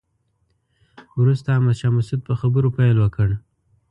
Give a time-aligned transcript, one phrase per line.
[1.19, 3.29] وروسته احمد شاه مسعود په خبرو پیل وکړ.